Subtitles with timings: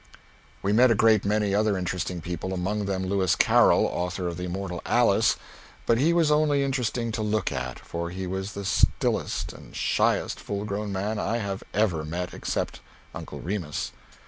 [0.63, 4.45] We met a great many other interesting people, among them Lewis Carroll, author of the
[4.45, 5.35] immortal "Alice"
[5.85, 10.39] but he was only interesting to look at, for he was the stillest and shyest
[10.39, 12.79] full grown man I have ever met except
[13.13, 13.91] "Uncle Remus."